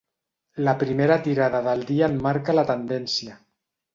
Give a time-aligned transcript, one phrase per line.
[0.67, 3.37] La primera tirada del dia en marca la tendència.